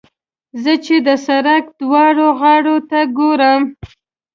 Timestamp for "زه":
0.63-0.73